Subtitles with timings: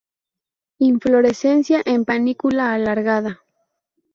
[0.79, 3.43] Inflorescencia en panícula alargada.